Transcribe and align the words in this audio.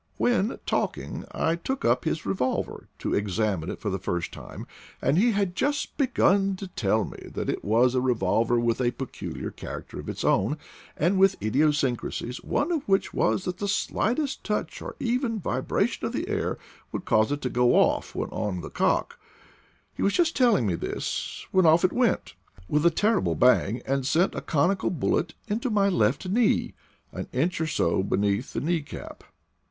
While 0.17 0.57
talking 0.65 1.25
I 1.31 1.55
took 1.55 1.85
up 1.85 2.05
his 2.05 2.25
revolver 2.25 2.87
to 2.97 3.13
examine 3.13 3.69
it 3.69 3.79
for 3.79 3.91
the 3.91 3.99
first 3.99 4.31
time, 4.31 4.65
and 4.99 5.15
he 5.15 5.33
had 5.33 5.53
just 5.55 5.95
begun 5.95 6.55
to 6.55 6.67
tell 6.69 7.05
me 7.05 7.29
that 7.35 7.49
it 7.51 7.63
was 7.63 7.93
a 7.93 8.01
revolver 8.01 8.59
with 8.59 8.81
a 8.81 8.89
peculiar 8.89 9.51
character 9.51 9.99
of 9.99 10.09
its 10.09 10.23
own, 10.23 10.57
and 10.97 11.19
with 11.19 11.33
HOW 11.33 11.37
I 11.37 11.39
BECAME 11.39 11.47
AN 11.49 11.51
IDLEB 11.51 11.61
23 11.61 11.61
idiosyncrasies, 11.89 12.43
one 12.43 12.71
of 12.71 12.83
which 12.87 13.13
was 13.13 13.45
that 13.45 13.59
the 13.59 13.67
slightest 13.67 14.43
touch, 14.43 14.81
or 14.81 14.95
even 14.99 15.39
vibration 15.39 16.07
of 16.07 16.13
the 16.13 16.27
air, 16.27 16.57
would 16.91 17.05
cause 17.05 17.31
it 17.31 17.41
to 17.43 17.49
go 17.51 17.75
off 17.75 18.15
when 18.15 18.29
on 18.31 18.61
the 18.61 18.71
cock— 18.71 19.19
he 19.93 20.01
was 20.01 20.13
just 20.13 20.35
telling 20.35 20.65
me 20.65 20.73
this, 20.73 21.45
when 21.51 21.67
off 21.67 21.85
it 21.85 21.93
went 21.93 22.33
with 22.67 22.83
a 22.87 22.89
terrible 22.89 23.35
bang 23.35 23.83
and 23.85 24.07
sent 24.07 24.33
a 24.33 24.41
conical 24.41 24.89
bullet 24.89 25.35
into 25.47 25.69
my 25.69 25.87
left 25.89 26.27
knee, 26.27 26.73
an 27.11 27.27
inch 27.31 27.61
or 27.61 27.67
so 27.67 28.01
beneath 28.01 28.53
the 28.53 28.61
knee 28.61 28.81
cap. 28.81 29.23